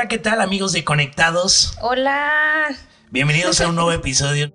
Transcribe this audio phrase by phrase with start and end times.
[0.00, 1.74] Hola, ¿qué tal amigos de Conectados?
[1.82, 2.68] Hola.
[3.10, 4.50] Bienvenidos a un nuevo episodio.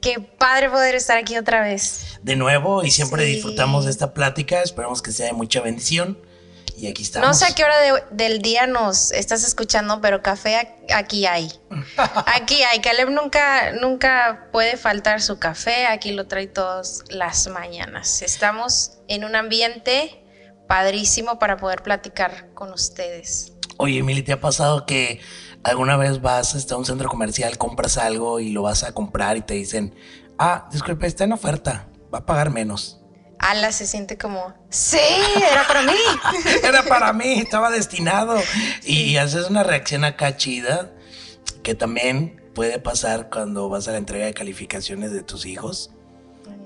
[0.00, 2.20] Qué padre poder estar aquí otra vez.
[2.22, 3.32] De nuevo y siempre Sí.
[3.32, 4.62] disfrutamos de esta plática.
[4.62, 6.16] Esperamos que sea de mucha bendición.
[6.76, 7.26] Y aquí estamos.
[7.26, 11.50] No sé a qué hora de- del día nos estás escuchando, pero café aquí hay.
[12.26, 12.78] Aquí hay.
[12.80, 15.86] Caleb nunca, nunca puede faltar su café.
[15.86, 18.22] Aquí lo trae todas las mañanas.
[18.22, 20.22] Estamos en un ambiente
[20.68, 23.52] padrísimo para poder platicar con ustedes.
[23.78, 25.20] Oye, Emily, ¿te ha pasado que
[25.62, 29.42] alguna vez vas hasta un centro comercial, compras algo y lo vas a comprar y
[29.42, 29.94] te dicen,
[30.38, 33.02] ah, disculpe, está en oferta, va a pagar menos?
[33.38, 34.98] Ala se siente como, sí,
[35.50, 35.92] era para mí.
[36.62, 38.40] Era para mí, estaba destinado.
[38.82, 40.94] Y haces una reacción acá chida,
[41.62, 45.90] que también puede pasar cuando vas a la entrega de calificaciones de tus hijos.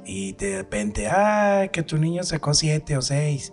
[0.04, 3.52] Y de repente, ay, que tu niño sacó siete o seis.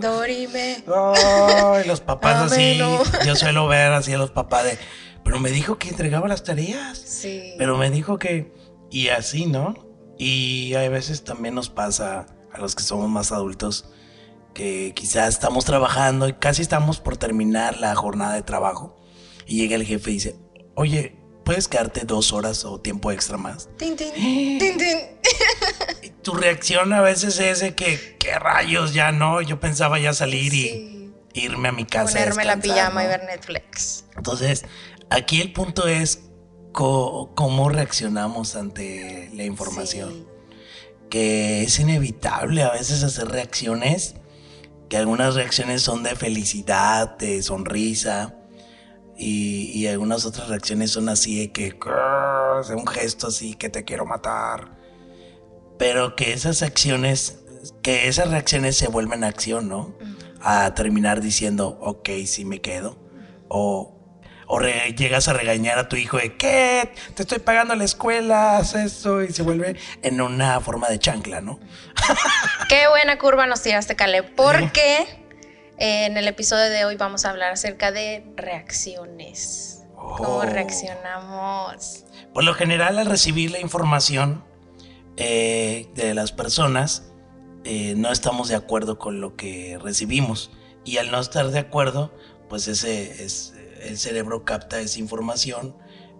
[0.00, 0.84] Dorime.
[0.86, 2.78] Ay, los papás así.
[3.26, 4.78] Yo suelo ver así a los papás de,
[5.24, 6.98] pero me dijo que entregaba las tareas.
[6.98, 7.54] Sí.
[7.58, 8.52] Pero me dijo que...
[8.90, 9.74] Y así, ¿no?
[10.18, 13.90] Y hay veces también nos pasa a los que somos más adultos
[14.54, 18.96] que quizás estamos trabajando y casi estamos por terminar la jornada de trabajo.
[19.46, 20.40] Y llega el jefe y dice,
[20.74, 21.16] oye,
[21.48, 23.70] ¿puedes quedarte dos horas o tiempo extra más?
[23.78, 24.98] Tin, tin, tin, tin.
[26.02, 28.92] Y tu reacción a veces es de que, ¿qué rayos?
[28.92, 31.10] Ya no, yo pensaba ya salir Sí.
[31.32, 32.12] y irme a mi casa.
[32.18, 33.10] Ponerme la pijama y ¿no?
[33.12, 34.04] ver Netflix.
[34.14, 34.66] Entonces,
[35.08, 36.20] aquí el punto es
[36.72, 40.10] cómo reaccionamos ante la información.
[40.12, 40.26] Sí.
[41.08, 44.16] Que es inevitable a veces hacer reacciones,
[44.90, 48.34] que algunas reacciones son de felicidad, de sonrisa,
[49.18, 51.76] y, y algunas otras reacciones son así de que,
[52.60, 54.76] hace un gesto así que te quiero matar.
[55.78, 57.40] Pero que esas acciones,
[57.82, 59.94] que esas reacciones se vuelven acción, ¿no?
[60.40, 62.96] a terminar diciendo, ok, sí me quedo.
[63.48, 63.94] O,
[64.46, 66.92] o re- llegas a regañar a tu hijo de, ¿qué?
[67.14, 71.40] Te estoy pagando la escuela, haz eso, y se vuelve en una forma de chancla,
[71.40, 71.58] ¿no?
[72.68, 75.06] Qué buena curva nos tiraste, Caleb, porque
[75.78, 79.84] en el episodio de hoy vamos a hablar acerca de reacciones.
[79.94, 80.42] ¿Cómo Oh.
[80.42, 82.04] reaccionamos?
[82.34, 84.44] Por lo general, al recibir la información
[85.16, 87.10] eh, de las personas,
[87.64, 90.50] eh, no estamos de acuerdo con lo que recibimos.
[90.84, 92.14] Y al no estar de acuerdo,
[92.48, 95.76] pues ese es, el cerebro capta esa información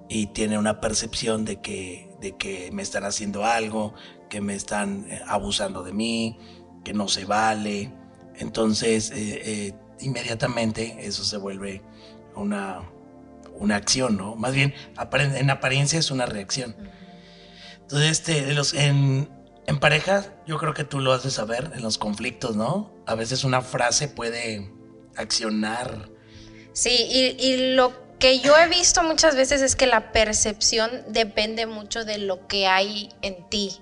[0.08, 3.94] y tiene una percepción de que, de que me están haciendo algo,
[4.28, 6.38] que me están eh, abusando de mí,
[6.84, 7.92] que no se vale.
[8.38, 11.82] Entonces, eh, eh, inmediatamente eso se vuelve
[12.34, 12.82] una,
[13.54, 14.37] una acción, ¿no?
[14.37, 14.75] Más bien,
[15.12, 16.76] en apariencia es una reacción.
[17.82, 19.28] Entonces, este, los, en,
[19.66, 22.93] en pareja, yo creo que tú lo de saber, en los conflictos, ¿no?
[23.06, 24.70] A veces una frase puede
[25.16, 26.10] accionar.
[26.72, 31.66] Sí, y, y lo que yo he visto muchas veces es que la percepción depende
[31.66, 33.81] mucho de lo que hay en ti.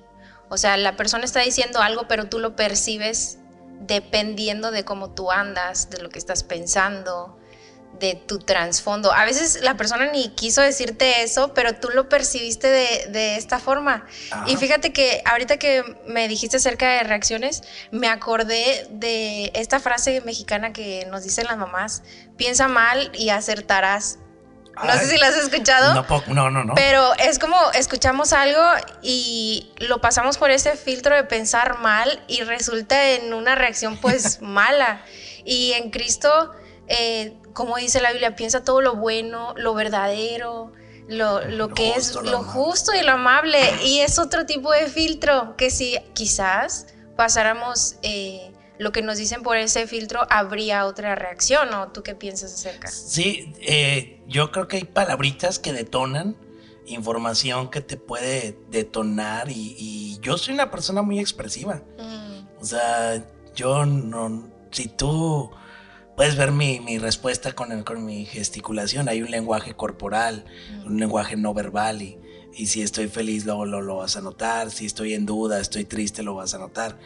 [0.49, 3.39] O sea, la persona está diciendo algo, pero tú lo percibes
[3.87, 7.39] dependiendo de cómo tú andas, de lo que estás pensando,
[7.99, 9.13] de tu trasfondo.
[9.13, 13.59] A veces la persona ni quiso decirte eso, pero tú lo percibiste de, de esta
[13.59, 14.07] forma.
[14.31, 14.45] Ajá.
[14.49, 20.21] Y fíjate que ahorita que me dijiste acerca de reacciones, me acordé de esta frase
[20.23, 22.03] mexicana que nos dicen las mamás,
[22.37, 24.19] piensa mal y acertarás.
[24.85, 25.95] No sé si la has escuchado.
[25.95, 26.75] No, no, no, no.
[26.75, 28.63] Pero es como escuchamos algo
[29.03, 34.41] y lo pasamos por ese filtro de pensar mal y resulta en una reacción pues
[34.43, 35.03] mala.
[35.45, 36.53] Y en Cristo,
[36.89, 40.73] eh, como dice la Biblia, piensa todo lo bueno, lo verdadero,
[41.09, 43.61] lo, lo Lo que justo, es lo justo y lo amable.
[43.85, 49.43] Y es otro tipo de filtro que si quizás pasáramos eh, lo que nos dicen
[49.43, 51.73] por ese filtro, habría otra reacción.
[51.75, 52.89] ¿O tú qué piensas acerca?
[52.89, 56.37] Sí, eh, yo creo que hay palabritas que detonan,
[56.87, 61.83] información que te puede detonar y, y yo soy una persona muy expresiva.
[61.99, 63.25] Mm, O sea,
[63.55, 65.51] yo no, si tú
[66.17, 70.45] puedes ver mi, mi respuesta con, el- con mi gesticulación, hay un lenguaje corporal,
[70.87, 72.19] un lenguaje no verbal y,
[72.55, 75.85] y si estoy feliz luego lo, lo vas a notar, si estoy en duda, estoy
[75.85, 76.99] triste, lo vas a notar.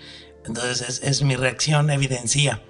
[0.47, 2.63] Entonces es, es mi reacción, evidencia.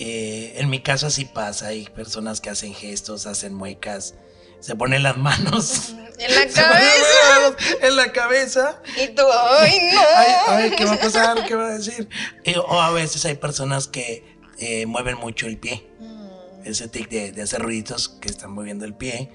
[0.00, 4.14] Eh, en mi caso así pasa, hay personas que hacen gestos, hacen muecas,
[4.58, 7.56] se ponen las manos En la cabeza.
[7.82, 9.22] en la cabeza Y tú,
[9.58, 10.00] ay, no.
[10.16, 11.46] ay, ay, ¿qué va a pasar?
[11.46, 12.08] ¿Qué va a decir?
[12.44, 14.24] Y- o a veces hay personas que
[14.58, 15.86] eh, mueven mucho el pie.
[16.00, 16.28] Mm,
[16.66, 19.30] Ese tic de, de hacer ruiditos que están moviendo el pie.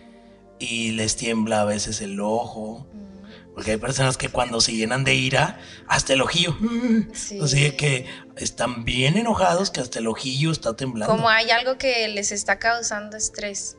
[0.60, 2.88] Y les tiembla a veces el ojo.
[2.94, 3.07] mm.
[3.58, 6.56] Porque hay personas que cuando se llenan de ira, hasta el ojillo.
[7.12, 7.40] Sí.
[7.42, 8.06] O sea que
[8.36, 11.12] están bien enojados que hasta el ojillo está temblando.
[11.12, 13.76] Como hay algo que les está causando estrés.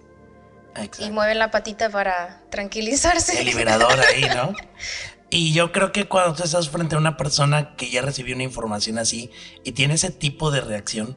[0.71, 1.05] Exacto.
[1.05, 3.39] Y mueven la patita para tranquilizarse.
[3.39, 4.53] El liberador ahí, ¿no?
[5.31, 8.43] Y yo creo que cuando tú estás frente a una persona que ya recibió una
[8.43, 9.31] información así
[9.63, 11.17] y tiene ese tipo de reacción,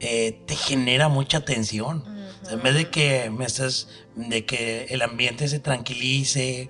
[0.00, 2.04] eh, te genera mucha tensión.
[2.50, 6.68] en vez de que me estés, de que el ambiente se tranquilice,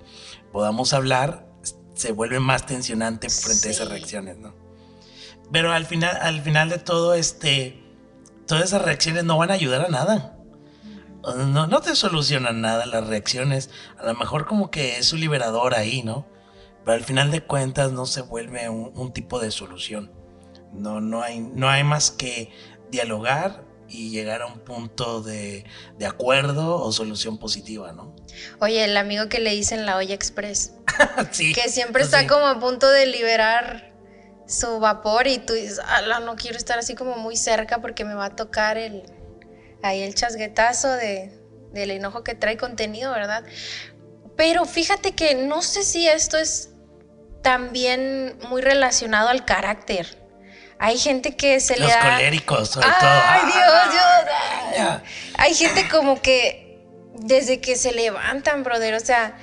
[0.53, 1.47] podamos hablar,
[1.95, 4.55] se vuelve más tensionante frente a esas reacciones, ¿no?
[5.51, 7.83] Pero al final, al final de todo, este,
[8.47, 10.37] todas esas reacciones no van a ayudar a nada.
[11.23, 13.69] No, no te solucionan nada las reacciones.
[13.97, 16.27] A lo mejor como que es su liberador ahí, ¿no?
[16.85, 20.11] Pero al final de cuentas no se vuelve un, tipo de solución.
[20.71, 22.51] No, no, hay, no hay más que
[22.91, 25.65] dialogar y llegar a un punto de,
[26.05, 28.15] acuerdo o solución positiva, ¿no?
[28.59, 30.73] Oye, el amigo que le dicen la olla express.
[31.31, 31.53] sí.
[31.53, 33.93] Que siempre está como a punto de liberar
[34.47, 35.79] su vapor y tú dices,
[36.25, 39.03] no quiero estar así como muy cerca porque me va a tocar el,
[39.83, 41.39] ahí el chasguetazo de,
[41.71, 43.43] del enojo que trae contenido, ¿verdad?
[44.35, 46.71] Pero fíjate que no sé si esto es
[47.43, 50.22] también muy relacionado al carácter.
[50.83, 51.95] Hay gente que se le da.
[51.95, 53.09] Los coléricos, sobre todo.
[53.25, 55.01] Ay, Dios, Dios.
[55.35, 56.83] Hay gente como que
[57.15, 59.37] desde que se levantan, brother, o sea,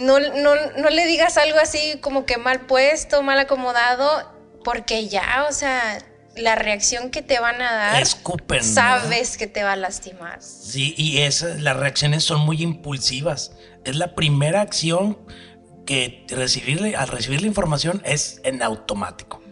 [0.00, 4.32] no, no, no le digas algo así como que mal puesto, mal acomodado,
[4.64, 5.98] porque ya, o sea,
[6.34, 10.42] la reacción que te van a dar, Escupen, sabes que te va a lastimar.
[10.42, 13.52] Sí, y esas, las reacciones son muy impulsivas.
[13.84, 15.20] Es la primera acción
[15.86, 19.43] que recibirle, al recibir la información es en automático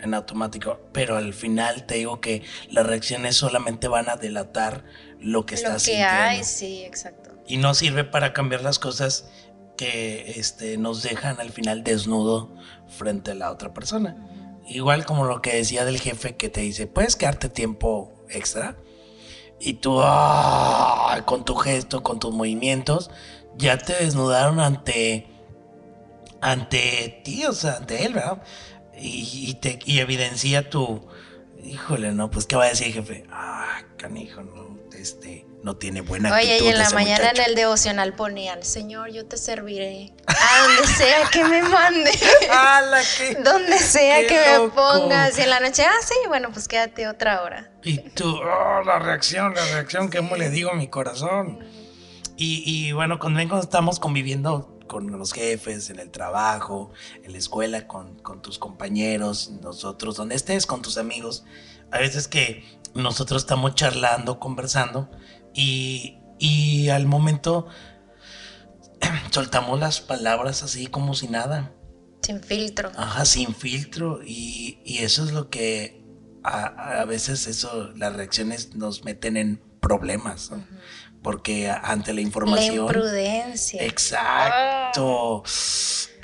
[0.00, 4.84] en automático, pero al final te digo que las reacciones solamente van a delatar
[5.20, 7.30] lo que estás Lo que hay, sí, exacto.
[7.46, 9.28] Y no sirve para cambiar las cosas
[9.76, 12.54] que este, nos dejan al final desnudo
[12.88, 14.16] frente a la otra persona.
[14.66, 18.76] Igual como lo que decía del jefe que te dice, puedes quedarte tiempo extra.
[19.60, 21.22] Y tú, ¡ah!
[21.24, 23.10] con tu gesto, con tus movimientos,
[23.56, 25.26] ya te desnudaron ante,
[26.40, 28.42] ante ti, o sea, ante él, ¿verdad?
[29.00, 31.06] Y, te, y evidencia tu,
[31.62, 36.28] híjole, no, pues qué va a decir jefe, ah, canijo, no, este, no tiene buena
[36.28, 36.52] actitud.
[36.52, 40.86] Oye, y en la mañana en el devocional ponían, Señor, yo te serviré a donde
[40.86, 42.10] sea que me mande.
[43.44, 45.38] donde sea que me pongas.
[45.38, 47.70] Y en la noche, ah, sí, bueno, pues quédate otra hora.
[47.82, 51.64] Y tú, oh, la reacción, la reacción, ¿qué le digo a mi corazón?
[52.36, 56.90] Y, y bueno, cuando estamos conviviendo con los jefes, en el trabajo,
[57.22, 61.44] en la escuela, con, tus compañeros, nosotros, donde estés, con tus amigos.
[61.92, 62.64] A veces que
[62.94, 65.08] nosotros estamos charlando, conversando
[65.54, 67.68] y, y al momento
[69.30, 71.72] soltamos las palabras así como si nada.
[72.22, 72.90] Sin filtro.
[72.96, 74.20] Ajá, sin filtro.
[74.24, 76.04] Y, y eso es lo que
[76.42, 80.50] a, a, veces eso, las reacciones nos meten en problemas.
[80.50, 80.64] ¿no?
[81.28, 82.74] Porque ante la información...
[82.74, 83.84] La imprudencia.
[83.84, 85.42] Exacto.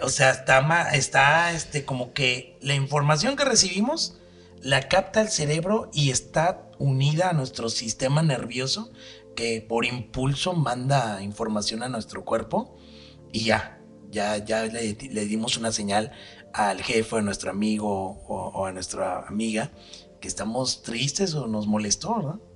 [0.00, 4.18] O sea, está, está este, como que la información que recibimos
[4.62, 8.92] la capta el cerebro y está unida a nuestro sistema nervioso
[9.36, 12.74] que por impulso manda información a nuestro cuerpo
[13.30, 16.12] y ya, ya, ya le, dimos una señal
[16.54, 19.70] al jefe, a nuestro amigo o, o, a nuestra amiga
[20.22, 22.53] que estamos tristes o nos molestó, ¿no?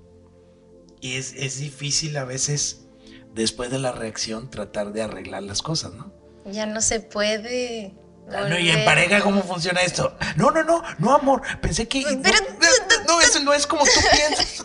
[1.01, 2.87] Y es, difícil a veces,
[3.35, 6.13] después de la reacción, tratar de arreglar las cosas, ¿no?
[6.47, 7.95] Ya no se puede.
[8.31, 10.17] Ah, no, y en pareja, ¿cómo funciona esto?
[10.37, 11.43] No, no, no, no, amor.
[11.61, 12.03] Pensé que.
[12.23, 12.39] Pero,
[13.07, 14.65] no, eso no es como tú piensas.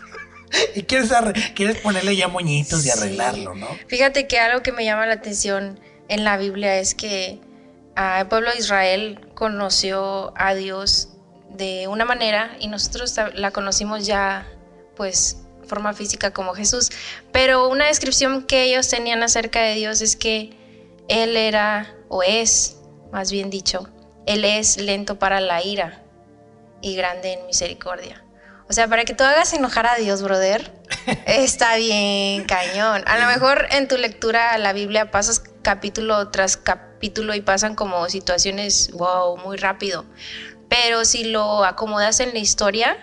[0.75, 1.11] y quieres,
[1.55, 3.67] quieres ponerle ya moñitos y arreglarlo, ¿no?
[3.87, 7.39] Fíjate que algo que me llama la atención en la Biblia es que
[7.95, 11.09] ah, el pueblo de Israel conoció a Dios
[11.49, 14.47] de una manera y nosotros la conocimos ya,
[14.95, 16.89] pues, forma física como Jesús,
[17.31, 20.57] pero una descripción que ellos tenían acerca de Dios es que
[21.07, 22.77] Él era, o es,
[23.11, 23.89] más bien dicho,
[24.25, 26.03] Él es lento para la ira
[26.81, 28.23] y grande en misericordia.
[28.69, 30.71] O sea, para que tú hagas enojar a Dios, brother,
[31.25, 33.03] está bien cañón.
[33.05, 37.75] A lo mejor en tu lectura a la Biblia pasas capítulo tras capítulo y pasan
[37.75, 40.05] como situaciones, wow, muy rápido.
[40.69, 42.97] Pero si lo acomodas en la historia,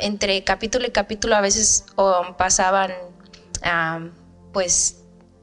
[0.00, 1.86] entre capítulo y capítulo a veces
[2.36, 2.92] pasaban
[4.52, 5.00] pues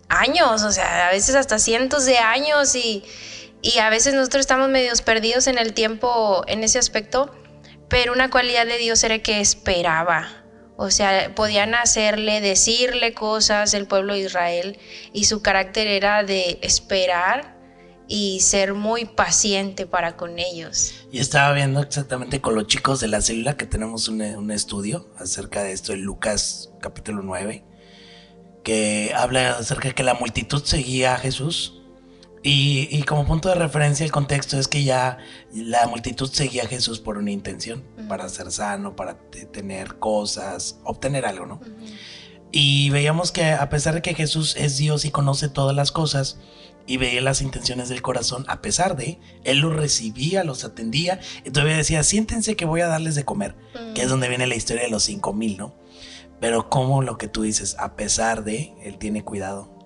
[0.10, 3.04] años, o sea, a veces hasta cientos de años y,
[3.62, 7.34] y a veces nosotros estamos medios perdidos en el tiempo en ese aspecto,
[7.88, 10.42] pero una cualidad de Dios era que esperaba.
[10.78, 14.80] O sea, podían hacerle, decirle cosas el pueblo de Israel
[15.14, 17.51] y su carácter era de esperar
[18.12, 20.94] y ser muy paciente para con ellos.
[21.14, 25.08] Y estaba viendo exactamente con los chicos de la célula que tenemos un, un estudio
[25.18, 27.64] acerca de esto en Lucas capítulo 9,
[28.66, 31.78] que habla acerca de que la multitud seguía a Jesús.
[32.44, 35.20] Y, y, como punto de referencia el contexto es que ya
[35.54, 39.20] la multitud seguía a Jesús por una intención, para ser sano, para
[39.54, 41.62] tener cosas, obtener algo, ¿no?
[42.52, 46.40] Y veíamos que a pesar de que Jesús es Dios y conoce todas las cosas,
[46.88, 51.52] y veía las intenciones del corazón, a pesar de, él los recibía, los atendía, y
[51.52, 53.56] todavía decía, siéntense que voy a darles de comer,
[53.96, 55.76] que es donde viene la historia de los cinco mil, ¿no?
[56.40, 59.78] Pero como lo que tú dices, a pesar de, él tiene cuidado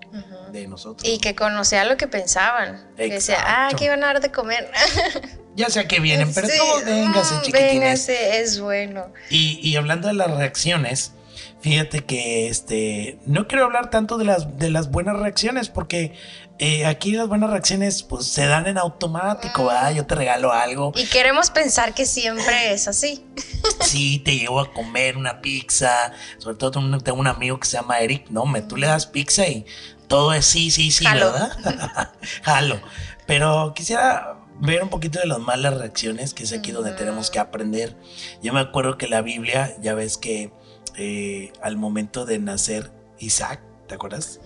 [0.50, 1.08] de nosotros.
[1.08, 2.88] Y que conocía lo que pensaban.
[2.96, 4.70] Que decía, ah, que iban a dar de comer.
[5.56, 6.56] ya sea que vienen, pero sí.
[6.56, 9.12] todo, véngase, mm, Véngase, es bueno.
[9.28, 11.12] Y, y hablando de las reacciones,
[11.60, 16.14] Fíjate que este no quiero hablar tanto de las de las buenas reacciones porque
[16.58, 19.92] eh, aquí las buenas reacciones pues se dan en automático, ¿verdad?
[19.92, 20.92] Yo te regalo algo.
[20.94, 23.24] Y queremos pensar que siempre es así.
[23.80, 26.12] Sí, te llevo a comer una pizza.
[26.38, 29.46] Sobre todo tengo un amigo que se llama Eric, no, me tú le das pizza
[29.46, 29.66] y
[30.08, 32.12] todo es sí, sí, sí, ¿verdad?
[32.42, 32.80] Jalo.
[33.26, 37.38] Pero quisiera ver un poquito de las malas reacciones, que es aquí donde tenemos que
[37.38, 37.96] aprender.
[38.42, 40.52] Yo me acuerdo que la Biblia, ya ves que
[40.96, 44.40] eh, al momento de nacer Isaac, ¿te acuerdas?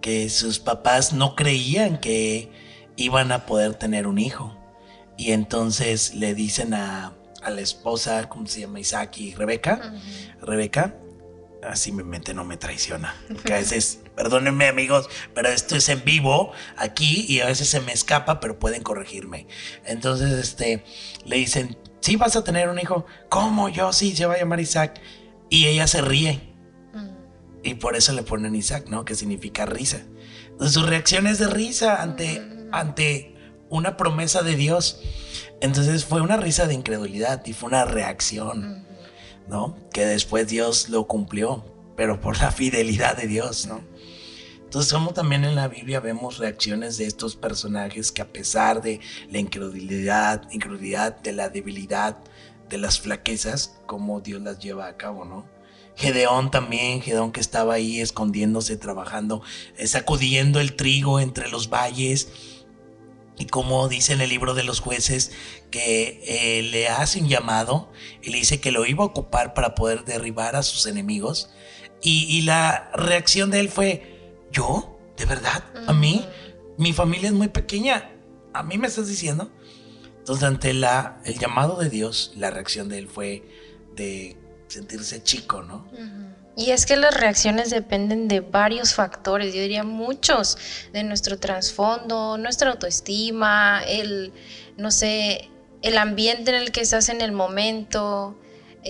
[0.00, 2.50] Que sus papás no creían que
[2.96, 4.56] iban a poder tener un hijo.
[5.16, 7.14] Y entonces le dicen a,
[7.46, 8.80] la esposa, ¿cómo se llama?
[8.80, 9.94] Isaac y Rebeca.
[10.40, 10.96] Rebeca,
[11.62, 13.14] así mi mente no me traiciona.
[13.28, 17.80] Porque a veces, perdónenme amigos, pero esto es en vivo aquí y a veces se
[17.80, 19.46] me escapa, pero pueden corregirme.
[19.84, 20.84] Entonces, este,
[21.24, 23.06] le dicen, sí vas a tener un hijo.
[23.28, 23.92] ¿Cómo yo?
[23.92, 25.00] Sí, se va a llamar Isaac.
[25.54, 26.52] Y ella se ríe.
[26.94, 27.10] Mm.
[27.62, 29.04] Y por eso le ponen Isaac, ¿no?
[29.04, 30.02] Que significa risa.
[30.50, 32.68] Entonces su reacción es de risa ante, mm.
[32.72, 33.36] ante
[33.70, 35.00] una promesa de Dios.
[35.60, 38.84] Entonces fue una risa de incredulidad y fue una reacción,
[39.46, 39.76] ¿no?
[39.92, 41.64] Que después Dios lo cumplió,
[41.96, 43.80] pero por la fidelidad de Dios, ¿no?
[44.64, 48.98] Entonces, como también en la Biblia vemos reacciones de estos personajes que a pesar de
[49.30, 52.18] la incredulidad, incredulidad, de la debilidad,
[52.74, 55.46] de las flaquezas, como Dios las lleva a cabo, ¿no?
[55.94, 59.42] Gedeón también, Gedeón que estaba ahí escondiéndose, trabajando,
[59.76, 62.28] eh, sacudiendo el trigo entre los valles.
[63.38, 65.30] Y como dice en el libro de los jueces,
[65.70, 69.76] que eh, le hace un llamado y le dice que lo iba a ocupar para
[69.76, 71.50] poder derribar a sus enemigos.
[72.02, 74.98] Y, y la reacción de él fue, ¿yo?
[75.16, 75.64] ¿De verdad?
[75.86, 76.26] ¿A mí?
[76.76, 78.10] Mi familia es muy pequeña.
[78.52, 79.52] ¿A mí me estás diciendo?
[80.24, 83.42] Entonces, ante la, el llamado de Dios, la reacción de él fue
[83.94, 84.38] de
[84.68, 85.86] sentirse chico, ¿no?
[86.56, 90.56] Y es que las reacciones dependen de varios factores, yo diría muchos,
[90.94, 94.32] de nuestro trasfondo, nuestra autoestima, el,
[94.78, 95.50] no sé,
[95.82, 98.34] el ambiente en el que estás en el momento,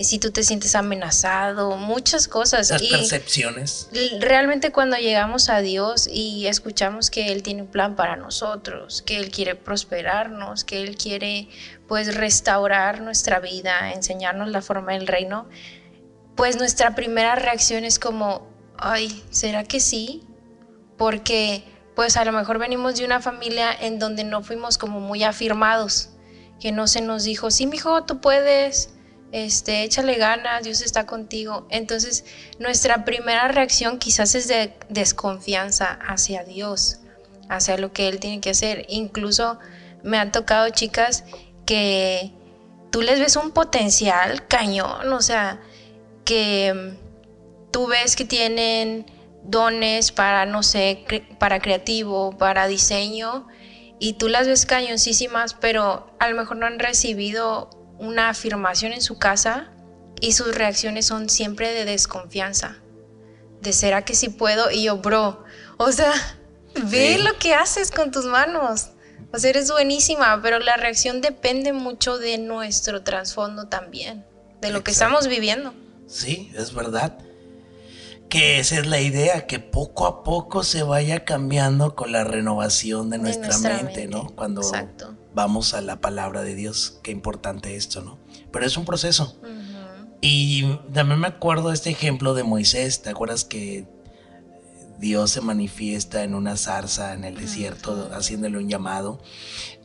[0.03, 2.69] si tú te sientes amenazado, muchas cosas.
[2.69, 3.89] Las percepciones.
[4.19, 9.17] Realmente cuando llegamos a Dios y escuchamos que Él tiene un plan para nosotros, que
[9.17, 11.47] Él quiere prosperarnos, que Él quiere
[11.87, 15.47] pues restaurar nuestra vida, enseñarnos la forma del reino,
[16.35, 18.47] pues nuestra primera reacción es como,
[18.77, 20.23] ay, ¿será que sí?
[20.97, 21.63] Porque
[21.95, 26.09] pues a lo mejor venimos de una familia en donde no fuimos como muy afirmados,
[26.59, 28.94] que no se nos dijo, sí, mijo, tú puedes,
[29.31, 31.67] este, échale ganas, Dios está contigo.
[31.69, 32.25] Entonces,
[32.59, 36.99] nuestra primera reacción quizás es de desconfianza hacia Dios,
[37.49, 38.85] hacia lo que Él tiene que hacer.
[38.89, 39.59] Incluso
[40.03, 41.23] me han tocado chicas
[41.65, 42.31] que
[42.91, 45.59] tú les ves un potencial cañón, o sea,
[46.23, 46.95] que
[47.71, 49.05] tú ves que tienen
[49.43, 51.03] dones para, no sé,
[51.39, 53.47] para creativo, para diseño,
[53.99, 59.01] y tú las ves cañoncísimas, pero a lo mejor no han recibido una afirmación en
[59.01, 59.71] su casa
[60.21, 62.77] y sus reacciones son siempre de desconfianza.
[63.61, 65.43] De será que sí puedo y yo, bro,
[65.77, 66.13] o sea,
[66.89, 68.89] ve lo que haces con tus manos.
[69.31, 74.25] O sea, eres buenísima, pero la reacción depende mucho de nuestro trasfondo también,
[74.61, 75.73] de lo que estamos viviendo.
[76.07, 77.17] Sí, es verdad.
[78.29, 83.09] Que esa es la idea, que poco a poco se vaya cambiando con la renovación
[83.09, 84.29] de nuestra, mente, ¿no?
[84.35, 86.99] Cuando Exacto vamos a la palabra de Dios.
[87.03, 88.17] Qué importante esto, ¿no?
[88.51, 89.37] Pero es un proceso.
[90.21, 90.63] Y
[90.93, 93.01] también me acuerdo este ejemplo de Moisés.
[93.01, 93.85] ¿Te acuerdas que
[94.97, 99.21] Dios se manifiesta en una zarza en el desierto, haciéndole un llamado?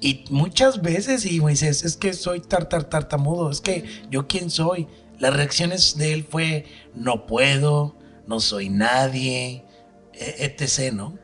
[0.00, 4.87] Y muchas veces, y Moisés, es que soy tartar tartamudo, es que yo quién soy.
[5.19, 6.64] Las reacciones de él fue,
[6.95, 9.66] no puedo, no soy nadie,
[10.14, 11.19] e, etc., ¿no?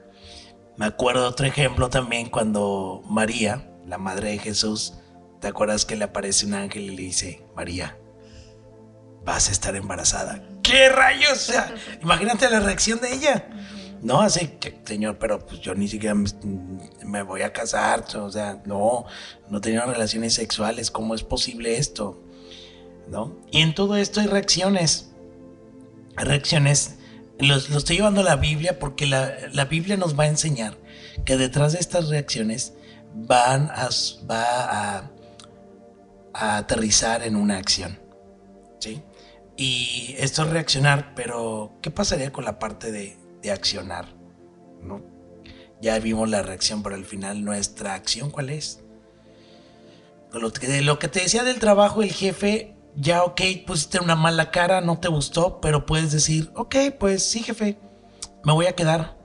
[0.76, 4.94] Me acuerdo otro ejemplo también cuando María, la madre de Jesús,
[5.40, 7.98] ¿te acuerdas que le aparece un ángel y le dice, María,
[9.24, 10.42] vas a estar embarazada?
[10.62, 11.32] ¿Qué rayos?
[11.32, 13.48] O sea, imagínate la reacción de ella.
[14.02, 16.14] No, así que, señor, pero pues yo ni siquiera
[17.04, 19.06] me, voy a casar, o sea, no,
[19.48, 22.22] no tenía relaciones sexuales, ¿cómo es posible esto?
[23.08, 23.36] ¿No?
[23.50, 25.10] Y en todo esto hay reacciones,
[26.14, 26.96] reacciones,
[27.38, 30.76] lo, estoy llevando a la Biblia porque la, Biblia nos va a enseñar
[31.24, 32.74] que detrás de estas reacciones
[33.18, 33.88] van a,
[34.30, 35.10] va a,
[36.34, 37.98] a aterrizar en una acción,
[38.78, 39.02] ¿sí?
[39.56, 44.06] Y esto es reaccionar, pero ¿qué pasaría con la parte de accionar.
[44.82, 45.02] ¿no?
[45.80, 48.82] Ya vimos la reacción, pero al final nuestra acción, ¿cuál es?
[50.32, 54.50] Lo que, lo que te decía del trabajo, el jefe, ya ok, pusiste una mala
[54.50, 57.78] cara, no te gustó, pero puedes decir, ok, pues sí, jefe,
[58.44, 59.15] me voy a quedar.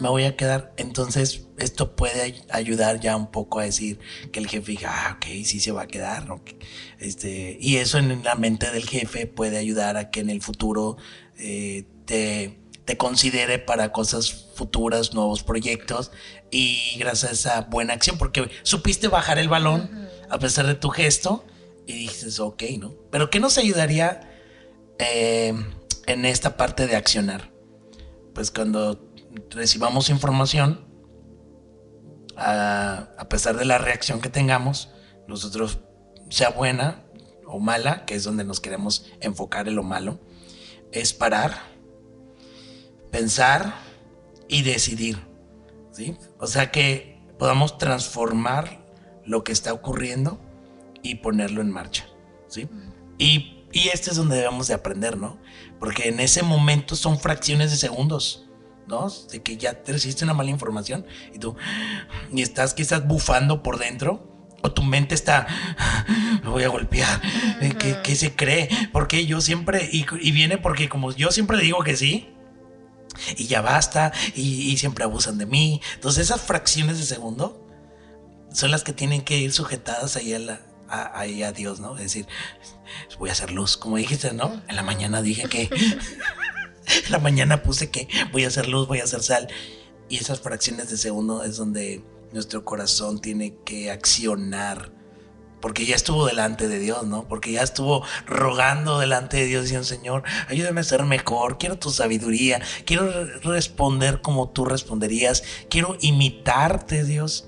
[0.00, 0.72] Me voy a quedar.
[0.76, 3.98] Entonces, esto puede ayudar ya un poco a decir
[4.32, 6.26] que el jefe diga, ah, ok, sí se va a quedar.
[6.98, 10.96] Este, y eso en la mente del jefe puede ayudar a que en el futuro
[11.38, 12.60] eh, te
[12.90, 16.10] te considere para cosas futuras, nuevos proyectos
[16.50, 20.88] y gracias a esa buena acción, porque supiste bajar el balón a pesar de tu
[20.88, 21.44] gesto
[21.86, 22.94] y dices, ok, ¿no?
[23.12, 24.28] Pero ¿qué nos ayudaría
[24.98, 25.54] eh,
[26.06, 27.52] en esta parte de accionar?
[28.34, 29.09] Pues cuando
[29.50, 30.86] recibamos información,
[32.36, 34.90] a, a pesar de la reacción que tengamos,
[35.28, 35.80] nosotros,
[36.30, 37.04] sea buena
[37.46, 40.20] o mala, que es donde nos queremos enfocar en lo malo,
[40.92, 41.70] es parar
[43.10, 43.74] pensar
[44.48, 45.18] y decidir.
[45.92, 46.16] ¿sí?
[46.38, 48.84] O sea que podamos transformar
[49.24, 50.40] lo que está ocurriendo
[51.02, 52.06] y ponerlo en marcha.
[52.48, 52.68] ¿sí?
[53.18, 55.38] Y, este es donde debemos de aprender, ¿no?
[55.78, 58.49] Porque en ese momento son fracciones de segundos.
[58.90, 59.08] ¿No?
[59.30, 61.56] De que ya te recibiste una mala información y tú
[62.32, 64.28] y estás quizás bufando por dentro
[64.62, 65.46] o tu mente está,
[66.42, 67.22] lo voy a golpear,
[68.02, 68.68] ¿Qué, se cree?
[68.92, 72.28] Porque yo siempre, y, y, viene porque como yo siempre digo que sí,
[73.36, 75.80] y ya basta y, siempre abusan de mí.
[75.94, 77.66] Entonces esas fracciones de segundo
[78.52, 81.96] son las que tienen que ir sujetadas ahí a, la, a, Dios, ¿no?
[81.96, 82.26] Es decir,
[83.18, 84.60] voy a hacer luz, como dijiste, ¿no?
[84.68, 85.70] En la mañana dije que,
[87.10, 89.48] la mañana puse que voy a hacer luz, voy a hacer sal.
[90.08, 94.92] Y esas fracciones de segundo es donde nuestro corazón tiene que accionar
[95.60, 97.28] porque ya estuvo delante de Dios, ¿no?
[97.28, 101.90] Porque ya estuvo rogando delante de Dios diciendo, Señor, ayúdame a ser mejor, quiero tu
[101.90, 107.46] sabiduría, quiero responder como tú responderías, quiero imitarte, Dios.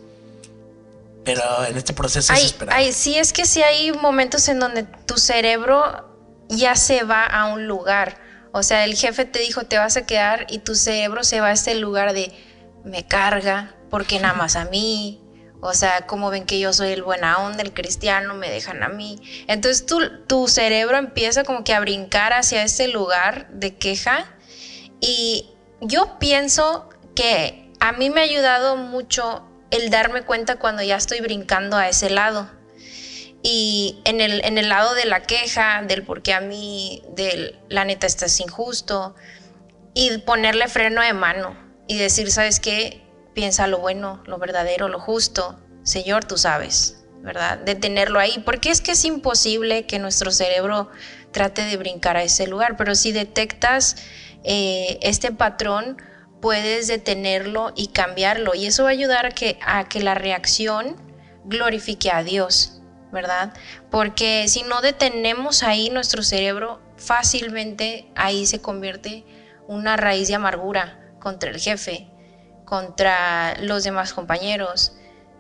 [1.25, 2.83] Pero en este proceso es esperar.
[2.93, 5.83] sí, es que sí hay momentos en donde tu cerebro
[6.49, 8.21] ya se va a un lugar.
[8.53, 11.49] O sea, el jefe te dijo, te vas a quedar y tu cerebro se va
[11.49, 12.33] a este lugar de,
[12.85, 15.23] me carga, porque nada más a mí,
[15.61, 18.89] o sea, como ven que yo soy el buena onda, el cristiano, me dejan a
[18.89, 19.19] mí.
[19.47, 24.27] Entonces tu, tu cerebro empieza como que a brincar hacia ese lugar de queja.
[25.01, 30.97] Y yo pienso que a mí me ha ayudado mucho el darme cuenta cuando ya
[30.97, 32.51] estoy brincando a ese lado.
[33.43, 37.59] Y en el, en el lado de la queja, del por qué a mí, del
[37.69, 39.15] la neta estás injusto,
[39.95, 41.57] y ponerle freno de mano
[41.89, 43.03] y decir, ¿sabes qué?
[43.35, 45.59] piensa lo bueno, lo verdadero, lo justo.
[45.83, 47.59] Señor, tú sabes, ¿verdad?
[47.59, 50.91] De tenerlo ahí, porque es que es imposible que nuestro cerebro
[51.33, 53.97] trate de brincar a ese lugar, pero si detectas
[54.45, 56.01] eh, este patrón,
[56.41, 60.97] puedes detenerlo y cambiarlo, y eso va a ayudar que, a que la reacción
[61.45, 62.82] glorifique a Dios,
[63.13, 63.53] ¿verdad?
[63.91, 69.25] Porque si no detenemos ahí nuestro cerebro, fácilmente ahí se convierte
[69.69, 72.09] una raíz de amargura contra el jefe,
[72.65, 74.95] contra los demás compañeros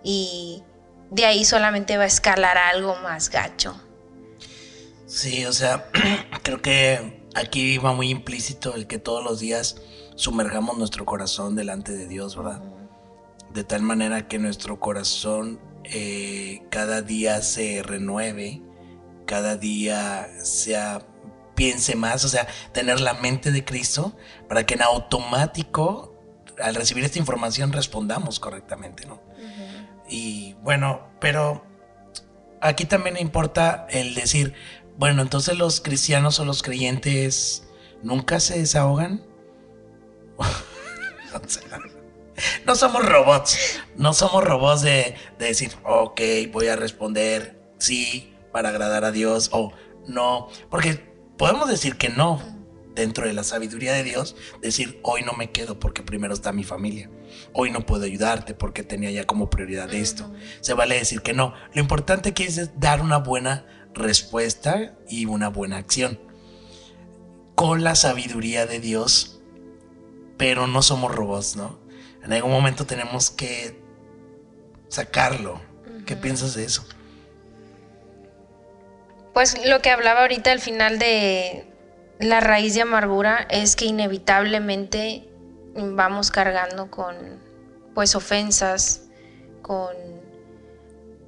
[0.05, 0.63] y
[1.11, 3.75] de ahí solamente va a escalar algo más gacho.
[5.07, 5.91] Sí, o sea,
[6.43, 9.77] creo que aquí va muy implícito el que todos los días
[10.15, 12.63] sumergamos nuestro corazón delante de Dios, ¿verdad?
[13.53, 15.59] De tal manera que nuestro corazón
[15.95, 18.63] eh, cada día se renueve,
[19.27, 21.07] cada día sea
[21.55, 24.17] piense más, o sea, tener la mente de Cristo
[24.49, 26.19] para que en automático
[26.59, 29.23] al recibir esta información respondamos correctamente, ¿no?
[30.09, 31.65] Y bueno, pero
[32.61, 34.55] aquí también importa el decir,
[34.97, 37.69] bueno, entonces los cristianos o los creyentes
[38.03, 39.23] nunca se desahogan.
[42.67, 46.21] no somos robots, no somos robots de, de, decir, ok,
[46.53, 49.73] voy a responder sí para agradar a Dios o
[50.07, 50.95] no, porque
[51.37, 52.41] podemos decir que no,
[52.95, 56.65] dentro de la sabiduría de Dios, decir, hoy no me quedo porque primero está mi
[56.65, 57.11] familia.
[57.53, 60.33] Hoy no puedo ayudarte porque tenía ya como prioridad esto.
[60.61, 61.55] Se vale decir que no.
[61.75, 66.21] Lo importante aquí es dar una buena respuesta y una buena acción.
[67.55, 69.41] Con la sabiduría de Dios,
[70.37, 71.82] pero no somos robots, ¿no?
[72.23, 73.81] En algún momento tenemos que
[74.89, 75.61] sacarlo.
[76.07, 76.85] ¿Qué piensas de eso?
[79.33, 81.67] Pues lo que hablaba ahorita al final de
[82.21, 85.29] la raíz de amargura es que inevitablemente
[85.75, 87.17] vamos cargando con
[87.95, 89.03] pues ofensas,
[89.63, 89.95] con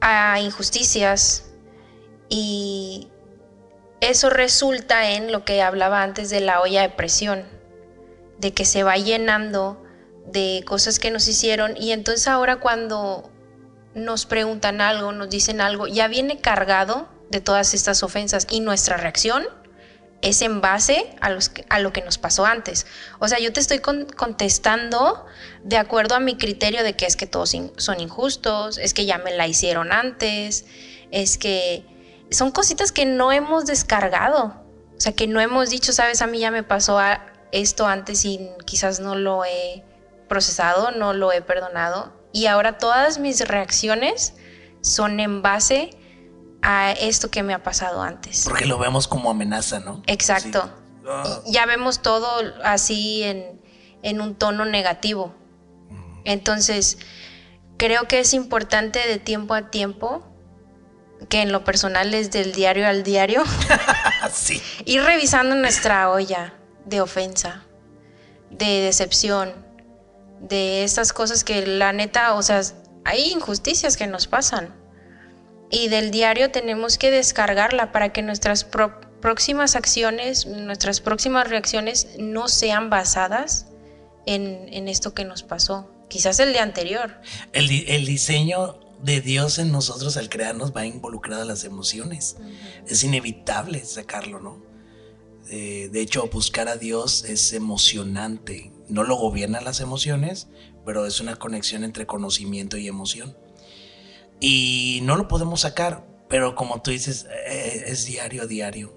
[0.00, 1.46] a injusticias
[2.28, 3.09] y
[4.00, 7.44] eso resulta en lo que hablaba antes de la olla de presión,
[8.38, 9.84] de que se va llenando
[10.27, 13.31] de cosas que nos hicieron y entonces ahora cuando
[13.95, 18.97] nos preguntan algo, nos dicen algo, ya viene cargado de todas estas ofensas y nuestra
[18.97, 19.47] reacción
[20.25, 22.87] es en base a, lo que nos pasó antes.
[23.19, 25.27] O sea, yo te estoy contestando
[25.63, 29.19] de acuerdo a mi criterio de que es que todos son injustos, es que ya
[29.19, 30.65] me la hicieron antes,
[31.11, 31.85] es que
[32.31, 34.65] son cositas que no hemos descargado.
[34.97, 36.99] O sea, que no hemos dicho, sabes, a mí ya me pasó
[37.53, 39.85] esto antes y quizás no lo he
[40.29, 42.13] procesado, no lo he perdonado.
[42.33, 44.35] Y ahora todas mis reacciones
[44.81, 45.91] son en base
[46.63, 48.45] a esto que me ha pasado antes.
[48.45, 50.03] Porque lo vemos como amenaza, ¿no?
[50.07, 50.71] Exacto.
[51.07, 51.41] Ah.
[51.47, 52.29] Ya vemos todo
[52.65, 53.61] así en,
[54.03, 55.35] en un tono negativo.
[56.25, 56.99] Entonces,
[57.77, 60.23] creo que es importante de tiempo a tiempo,
[61.29, 63.43] que en lo personal es del diario al diario,
[64.33, 64.63] sí.
[64.85, 67.65] ir revisando nuestra olla de ofensa,
[68.51, 69.63] de decepción,
[70.40, 72.61] de estas cosas que la neta, o sea,
[73.05, 74.75] hay injusticias que nos pasan
[75.70, 82.49] y del diario tenemos que descargarla para que nuestras próximas acciones, nuestras próximas reacciones no
[82.49, 83.66] sean basadas
[84.27, 85.90] en, esto que nos pasó.
[86.09, 87.20] Quizás el de anterior.
[87.53, 87.66] El,
[88.07, 92.37] diseño de Dios en nosotros al crearnos va involucrado a las emociones.
[92.87, 94.62] Es inevitable sacarlo, ¿no?
[95.51, 98.74] Eh, de hecho, buscar a Dios es emocionante.
[98.88, 100.49] No lo gobiernan las emociones,
[100.85, 103.37] pero es una conexión entre conocimiento y emoción.
[104.40, 108.92] Y no lo podemos sacar, pero como tú dices, eh, es diario diario.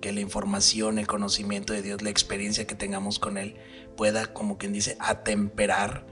[0.00, 3.56] Que la información, el conocimiento de Dios, la experiencia que tengamos con Él
[3.96, 6.06] pueda, como quien dice, atemperar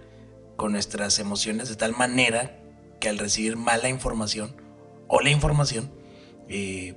[0.57, 2.61] con nuestras emociones de tal manera
[3.01, 4.55] que al recibir mala información
[5.09, 5.91] o la información,
[6.49, 6.97] eh,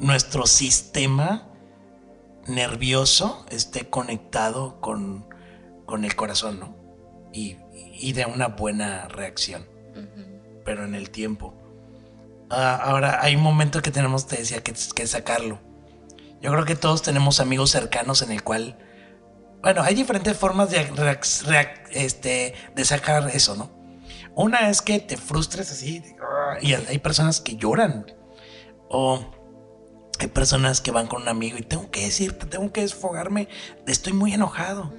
[0.00, 1.48] nuestro sistema
[2.46, 5.25] nervioso esté conectado con,
[5.86, 6.76] con el corazón, ¿no?
[7.32, 9.76] Y, y de una buena reacción
[10.66, 11.54] pero en el tiempo.
[12.50, 15.58] Ah, ahora, hay un momento que tenemos, te decía, que, que sacarlo.
[16.42, 18.76] Yo creo que todos tenemos amigos cercanos en el cual,
[19.62, 20.86] bueno, hay diferentes formas de,
[21.92, 23.70] este, de sacar eso, ¿no?
[24.34, 26.02] Una es que te frustres así,
[26.60, 28.04] y hay personas que lloran,
[28.90, 29.24] o
[30.18, 33.48] hay personas que van con un amigo y tengo que decirte, tengo que desfogarme,
[33.86, 34.92] estoy muy enojado,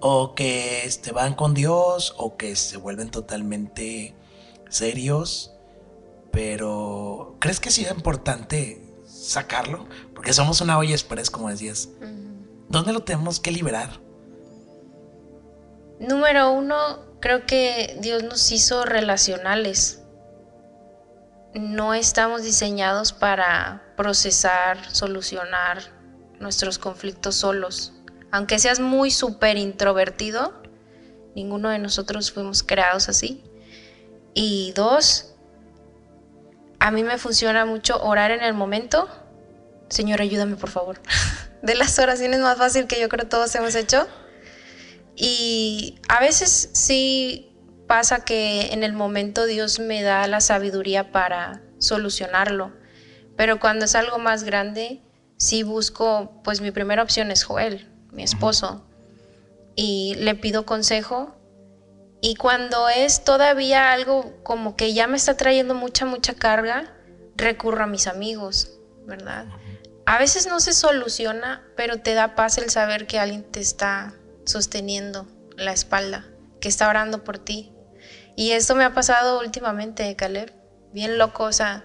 [0.00, 4.14] o que este, van con Dios, o que se vuelven totalmente
[4.68, 5.52] serios,
[6.32, 9.86] pero ¿crees que sea importante sacarlo?
[10.14, 11.88] Porque somos una olla express, como decías.
[12.68, 14.00] ¿Dónde lo tenemos que liberar?
[15.98, 20.02] Número uno, creo que Dios nos hizo relacionales.
[21.54, 25.78] No estamos diseñados para procesar, solucionar
[26.38, 27.95] nuestros conflictos solos.
[28.30, 30.62] Aunque seas muy súper introvertido,
[31.34, 33.42] ninguno de nosotros fuimos creados así.
[34.34, 35.34] Y dos,
[36.78, 39.08] a mí me funciona mucho orar en el momento.
[39.88, 41.00] Señor, ayúdame por favor.
[41.62, 44.06] De las oraciones más fácil que yo creo todos hemos hecho.
[45.16, 51.62] Y a veces sí pasa que en el momento Dios me da la sabiduría para
[51.78, 52.72] solucionarlo.
[53.36, 55.02] Pero cuando es algo más grande,
[55.36, 58.84] sí busco, pues mi primera opción es Joel, mi esposo.
[59.76, 61.36] Y le pido consejo
[62.20, 66.92] y cuando es todavía algo como que ya me está trayendo mucha, mucha carga,
[67.36, 69.46] recurro a mis amigos, ¿verdad?
[70.06, 74.14] A veces no se soluciona, pero te da paz el saber que alguien te está
[74.44, 75.26] sosteniendo
[75.56, 76.26] la espalda,
[76.60, 77.72] que está orando por ti.
[78.34, 80.52] Y esto me ha pasado últimamente, Caleb,
[80.92, 81.84] bien loco, o sea,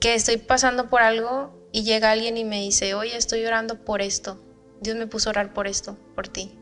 [0.00, 4.02] que estoy pasando por algo y llega alguien y me dice, oye, estoy orando por
[4.02, 4.40] esto,
[4.80, 6.58] Dios me puso a orar por esto, por ti.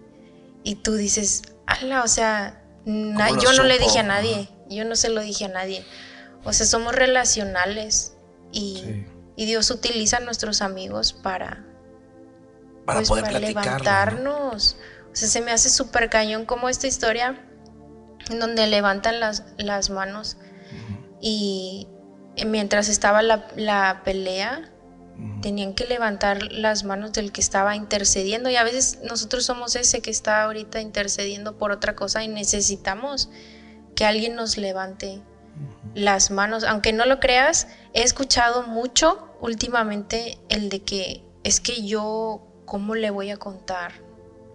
[0.62, 5.08] Y tú dices, ala, o sea, yo no le dije a nadie, yo no se
[5.08, 5.84] lo dije a nadie.
[6.44, 8.16] O sea, somos relacionales
[8.52, 9.04] y,
[9.36, 11.66] Dios utiliza a nuestros amigos para,
[12.86, 13.70] para pues, poder para platicarlo.
[13.70, 13.78] ¿no?
[13.78, 14.76] levantarnos.
[15.12, 17.44] O sea, se me hace súper cañón como esta historia
[18.30, 20.36] en donde levantan las, las manos
[21.20, 21.88] y
[22.46, 24.70] mientras estaba la, la pelea.
[25.40, 30.00] Tenían que levantar las manos del que estaba intercediendo y a veces nosotros somos ese
[30.00, 33.28] que está ahorita intercediendo por otra cosa y necesitamos
[33.94, 35.22] que alguien nos levante
[35.94, 36.64] las manos.
[36.64, 42.94] Aunque no lo creas, he escuchado mucho últimamente el de que es que yo, ¿cómo
[42.94, 43.92] le voy a contar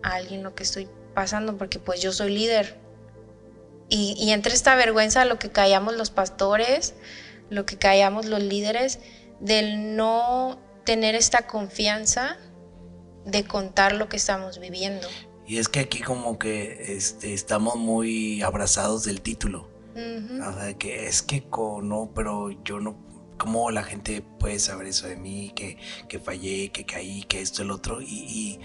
[0.04, 1.58] a alguien lo que estoy pasando?
[1.58, 2.78] Porque pues yo soy líder.
[3.88, 6.96] Y, y entre esta vergüenza lo que callamos los pastores,
[7.50, 9.00] lo que callamos los líderes,
[9.40, 12.38] del no tener esta confianza
[13.26, 15.08] de contar lo que estamos viviendo.
[15.46, 19.70] Y es que aquí como que este, estamos muy abrazados del título.
[19.96, 20.48] Ujú.
[20.48, 21.44] O sea, que es que
[21.82, 22.98] no, pero yo no.
[23.38, 25.52] ¿Cómo la gente puede saber eso de mí?
[25.56, 28.02] Que, que fallé, que caí, que esto, el otro.
[28.02, 28.60] Y, y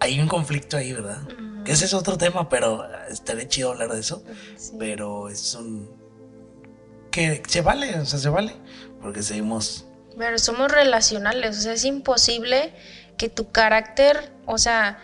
[0.00, 1.22] hay un conflicto ahí, ¿verdad?
[1.22, 1.64] Ujú.
[1.64, 4.22] Que ese es otro tema, pero estaría chido hablar de eso.
[4.56, 4.72] Sí.
[4.78, 5.90] Pero es un.
[7.10, 8.52] Que se vale, o sea, se vale.
[9.00, 9.85] Porque seguimos.
[10.18, 12.72] Pero somos relacionales, o sea, es imposible
[13.16, 14.98] que tu carácter, o sea,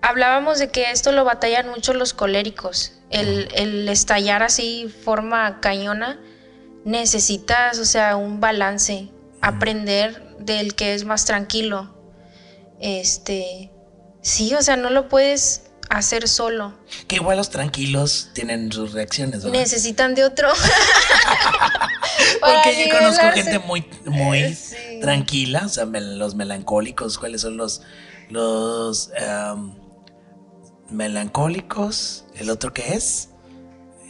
[0.00, 6.20] hablábamos de que esto lo batallan mucho los coléricos, el, el estallar así forma cañona,
[6.84, 11.94] necesitas, o sea, un balance, aprender del que es más tranquilo.
[12.80, 13.70] Este,
[14.22, 16.72] sí, o sea, no lo puedes hacer solo,
[17.06, 19.58] Que igual los tranquilos tienen sus reacciones, ¿verdad?
[19.58, 20.48] necesitan de otro.
[22.40, 24.76] Porque yo conozco gente muy, muy Sí.
[25.00, 27.82] tranquila, o sea, los melancólicos, ¿cuáles son los,
[28.30, 29.74] los em,
[30.90, 32.24] melancólicos?
[32.36, 33.28] ¿El otro qué es?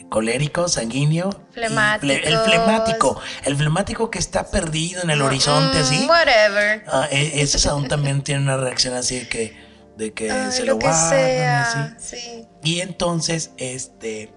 [0.08, 1.30] Colérico, sanguíneo.
[1.56, 3.20] y fle- el flemático.
[3.44, 6.06] El flemático que está perdido en el horizonte, Mm, así.
[6.06, 6.84] Whatever.
[6.86, 9.56] Ah, e- ese aún también tiene una reacción así de que,
[9.96, 12.16] de que Ay, se lo lo, que guardan y así.
[12.16, 12.46] Sí.
[12.62, 14.32] Y entonces, este,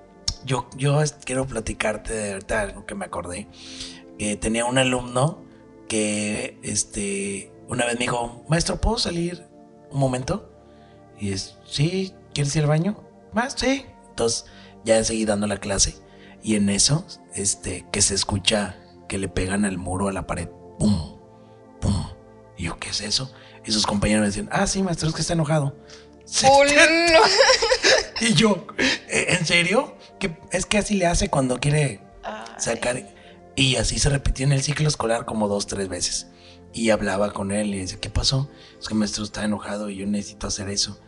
[0.46, 3.48] yo, yo quiero platicarte de verdad algo que me acordé.
[4.18, 5.44] Que tenía un alumno
[5.88, 9.46] que, este, una vez me dijo, maestro, ¿puedo salir
[9.92, 10.52] un momento?
[11.20, 13.04] Y es, sí, ¿quieres ir al baño?
[13.34, 13.86] Más, sí.
[14.10, 14.46] Entonces,
[14.84, 15.96] ya seguí dando la clase.
[16.42, 20.48] Y en eso, este, que se escucha que le pegan al muro, a la pared.
[20.80, 21.18] ¡Pum!
[21.82, 22.08] ¡Pum!
[22.58, 23.32] Y yo, ¿qué es eso?
[23.66, 25.76] Y sus compañeros me decían, ah, sí, maestro, es que está enojado.
[28.22, 29.96] Y yo, "¿Eh, ¿en serio?
[30.20, 32.02] Que es que así le hace cuando quiere
[32.58, 33.14] sacar.
[33.56, 36.28] Y así se repitió en el ciclo escolar como dos, tres veces.
[36.74, 38.50] Y hablaba con él y decía, ¿qué pasó?
[38.80, 41.00] Es que el maestro está enojado y yo necesito hacer eso.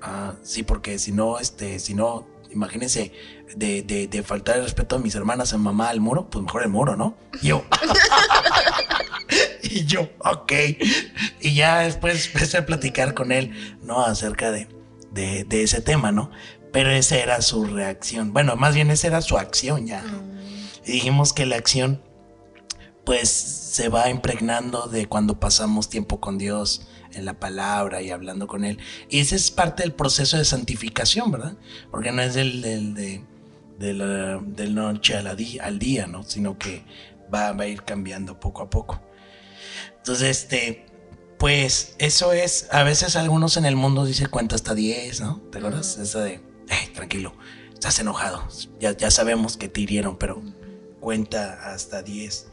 [0.00, 3.12] Ah, sí, porque si no, este, si no, imagínense,
[3.56, 6.62] de, de, de faltar el respeto a mis hermanas, a mamá, al muro, pues mejor
[6.62, 7.16] el muro, ¿no?
[7.40, 7.64] Y yo.
[9.62, 10.52] y yo, ok.
[11.40, 14.04] Y ya después empecé a platicar con él, ¿no?
[14.04, 14.68] Acerca de,
[15.10, 16.30] de, de ese tema, ¿no?
[16.72, 18.32] Pero esa era su reacción.
[18.32, 20.02] Bueno, más bien esa era su acción ya.
[20.86, 22.02] Y dijimos que la acción,
[23.04, 28.46] pues, se va impregnando de cuando pasamos tiempo con Dios en la palabra y hablando
[28.46, 28.78] con Él.
[29.10, 31.54] Y ese es parte del proceso de santificación, ¿verdad?
[31.90, 33.24] Porque no es del, del, de,
[33.78, 36.22] de la, del noche a la di- al día, ¿no?
[36.22, 36.84] Sino que
[37.32, 39.00] va, va a ir cambiando poco a poco.
[39.98, 40.86] Entonces, este,
[41.38, 45.40] pues eso es, a veces algunos en el mundo dicen cuenta hasta 10, ¿no?
[45.50, 45.98] ¿Te acuerdas?
[45.98, 46.34] Eso de,
[46.68, 47.34] "Ey, tranquilo,
[47.74, 48.46] estás enojado,
[48.80, 50.42] ya, ya sabemos que te hirieron, pero
[51.00, 52.46] cuenta hasta 10.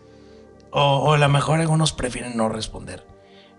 [0.72, 3.06] O, o a lo mejor algunos prefieren no responder.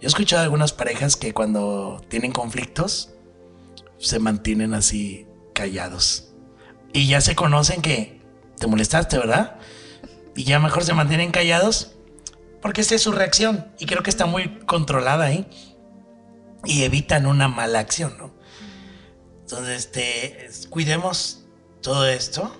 [0.01, 3.11] Yo he escuchado algunas parejas que cuando tienen conflictos
[3.99, 6.33] se mantienen así callados.
[6.93, 8.21] Y ya se conocen que
[8.59, 9.59] te molestaste, ¿verdad?
[10.35, 11.97] Y ya mejor se mantienen callados
[12.63, 13.73] porque esa es su reacción.
[13.79, 15.47] Y creo que está muy controlada ahí.
[16.65, 18.33] Y evitan una mala acción, ¿no?
[19.41, 21.45] Entonces, este, cuidemos
[21.83, 22.55] todo esto.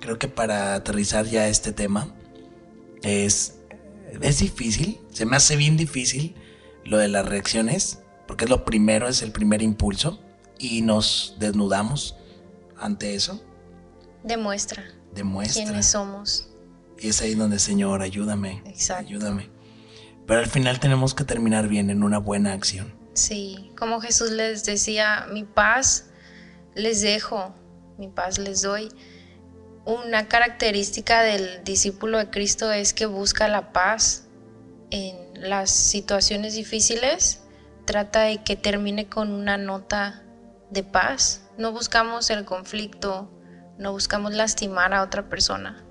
[0.00, 2.14] Creo que para aterrizar ya este tema
[3.04, 3.56] es,
[4.20, 5.00] es difícil.
[5.12, 6.34] Se me hace bien difícil
[6.84, 8.00] lo de las reacciones.
[8.26, 10.20] Porque es lo primero, es el primer impulso.
[10.58, 12.16] Y nos desnudamos
[12.78, 13.42] ante eso.
[14.22, 15.64] Demuestra Demuestra.
[15.64, 16.48] quiénes somos.
[16.98, 18.62] Y es ahí donde, Señor, ayúdame.
[18.64, 19.08] Exacto.
[19.08, 19.50] Ayúdame.
[20.26, 22.94] Pero al final tenemos que terminar bien en una buena acción.
[23.12, 26.06] Sí, como Jesús les decía, mi paz
[26.74, 27.54] les dejo,
[27.98, 28.88] mi paz les doy.
[29.86, 34.28] Una característica del discípulo de Cristo es que busca la paz
[34.90, 37.42] en las situaciones difíciles,
[37.84, 40.22] trata de que termine con una nota
[40.70, 41.42] de paz.
[41.58, 43.30] No buscamos el conflicto,
[43.76, 45.84] no buscamos lastimar a otra persona,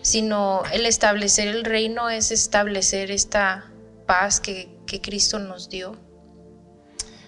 [0.00, 3.70] sino el establecer el reino es establecer esta
[4.06, 5.98] paz que, que Cristo nos dio.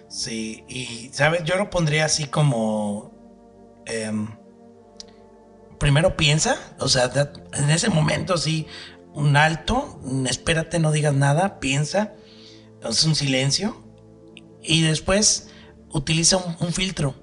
[0.09, 3.13] Sí, y sabes, yo lo pondría así como...
[3.85, 4.44] Em,
[5.79, 7.11] primero piensa, o sea,
[7.55, 8.67] en ese momento sí,
[9.13, 12.13] un alto, espérate, no digas nada, piensa,
[12.89, 13.83] es un silencio
[14.63, 15.49] y después
[15.91, 17.15] utiliza un, filtro,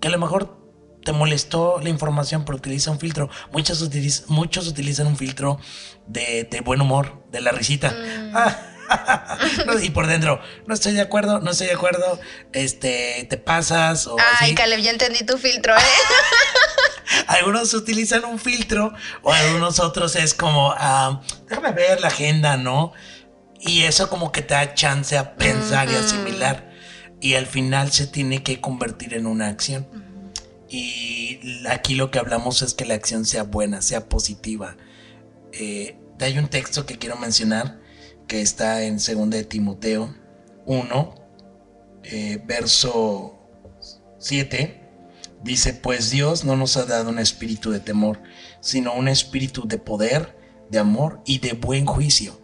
[0.00, 0.56] que a lo mejor
[1.04, 3.28] te molestó la información, pero utiliza un filtro.
[3.52, 3.88] Muchos,
[4.28, 5.60] muchos utilizan un filtro
[6.06, 7.90] de, buen humor, de la risita.
[7.90, 8.34] Mm.
[9.82, 12.18] y por dentro, no estoy de acuerdo, no estoy de acuerdo,
[12.52, 15.80] este, te pasas o Ay, Caleb, ya entendí tu filtro, ¿eh?
[17.26, 18.92] algunos utilizan un filtro
[19.22, 22.92] o algunos otros es como, ah, déjame ver la agenda, ¿no?
[23.60, 26.70] Y eso como que te da chance a pensar y asimilar.
[27.20, 29.86] Y al final se tiene que convertir en una acción.
[30.68, 34.76] Y aquí lo que hablamos es que la acción sea buena, sea positiva.
[35.52, 37.80] Eh, hay un texto que quiero mencionar
[38.28, 40.14] que está en 2 de Timoteo
[40.66, 41.14] 1,
[42.04, 43.38] eh, verso
[44.18, 44.85] 7
[45.42, 48.20] Dice, pues Dios no nos ha dado un espíritu de temor,
[48.60, 50.36] sino un espíritu de poder,
[50.70, 52.40] de amor y de buen juicio.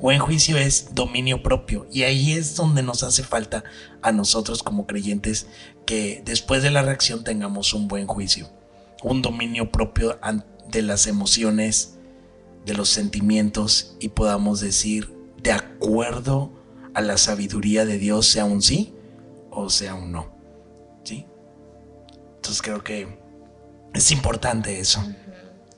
[0.00, 3.64] Buen juicio es dominio propio y ahí es donde nos hace falta
[4.00, 5.46] a nosotros como creyentes
[5.84, 8.48] que después de la reacción tengamos un buen juicio,
[9.02, 10.18] un dominio propio
[10.68, 11.98] de las emociones,
[12.64, 16.50] de los sentimientos y podamos decir de acuerdo
[16.94, 18.94] a la sabiduría de Dios sea un sí
[19.50, 20.29] o sea un no.
[22.50, 23.16] Entonces creo que
[23.94, 25.00] es importante eso.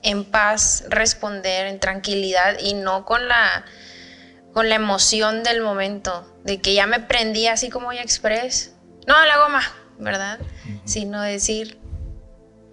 [0.01, 3.63] En paz responder, en tranquilidad y no con la,
[4.53, 8.73] con la emoción del momento, de que ya me prendí así como ya express.
[9.05, 9.61] No, la goma,
[9.99, 10.39] ¿verdad?
[10.83, 11.77] Sino decir,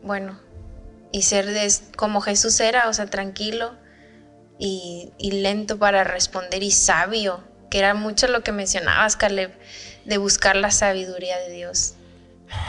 [0.03, 0.41] bueno,
[1.13, 1.47] y ser
[1.95, 3.77] como Jesús era, o sea, tranquilo
[4.59, 9.53] y, y, lento para responder y sabio, que era mucho lo que mencionabas, Caleb,
[10.07, 11.97] de buscar la sabiduría de Dios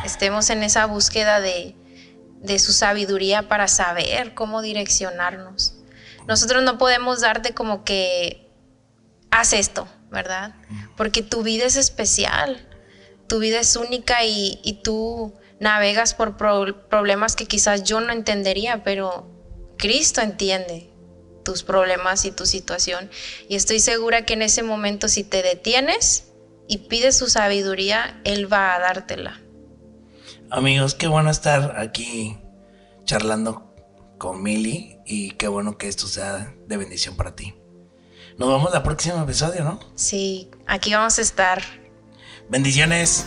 [0.06, 1.76] estemos en esa búsqueda de,
[2.60, 5.76] su sabiduría para saber cómo direccionarnos.
[6.28, 8.50] Nosotros no podemos darte como que
[9.30, 10.56] haz esto, ¿verdad?
[10.98, 12.67] Porque tu vida es especial,
[13.28, 19.30] tu vida es única y, tú navegas por problemas que quizás yo no entendería, pero
[19.78, 20.89] Cristo entiende
[21.44, 23.10] tus problemas y tu situación.
[23.48, 26.26] Y estoy segura que en ese momento si te detienes
[26.67, 29.41] y pides su sabiduría, Él va a dártela.
[30.54, 32.38] Amigos, qué bueno estar aquí
[33.06, 33.74] charlando
[34.18, 37.56] con Mili y qué bueno que esto sea de bendición para ti.
[38.38, 39.80] Nos vemos la próximo episodio, ¿no?
[39.96, 41.62] Sí, aquí vamos a estar.
[42.50, 43.26] Bendiciones.